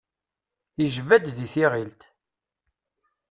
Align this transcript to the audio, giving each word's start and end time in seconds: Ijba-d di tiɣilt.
Ijba-d 0.85 1.25
di 1.37 1.47
tiɣilt. 1.53 2.01